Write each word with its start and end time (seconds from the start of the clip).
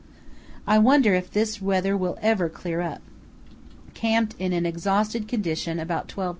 I 0.65 0.79
wonder 0.79 1.13
if 1.13 1.29
this 1.29 1.61
weather 1.61 1.95
will 1.95 2.17
ever 2.23 2.49
clear 2.49 2.81
up. 2.81 3.03
Camped 3.93 4.33
in 4.39 4.51
an 4.51 4.65
exhausted 4.65 5.27
condition 5.27 5.77
about 5.79 6.07
12.10. 6.07 6.29